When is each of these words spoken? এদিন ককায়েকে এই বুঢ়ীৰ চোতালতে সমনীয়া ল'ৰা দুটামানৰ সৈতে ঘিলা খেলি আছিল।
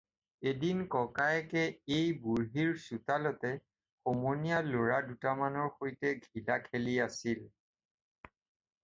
এদিন 0.51 0.77
ককায়েকে 0.93 1.61
এই 1.97 2.07
বুঢ়ীৰ 2.23 2.71
চোতালতে 2.85 3.51
সমনীয়া 3.59 4.57
ল'ৰা 4.71 4.97
দুটামানৰ 5.11 5.69
সৈতে 5.77 6.15
ঘিলা 6.25 6.57
খেলি 6.65 6.97
আছিল। 7.07 7.45